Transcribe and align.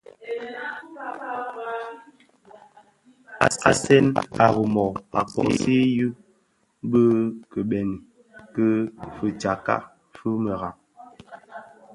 Asen 3.69 4.05
a 4.43 4.45
Rimoh 4.53 4.95
a 5.19 5.21
koosi 5.31 5.75
yü 5.97 6.07
bi 6.89 7.03
kibeňi 7.51 7.97
ki 8.53 8.67
fitsakka 9.15 9.75
fi 10.13 10.29
merad. 10.43 10.77